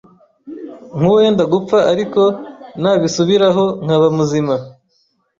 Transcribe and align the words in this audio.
nkuwenda 0.97 1.43
gupfa 1.53 1.77
ariko 1.91 2.21
nabisubiraho 2.81 3.65
nkaba 3.83 4.07
muzima, 4.17 4.55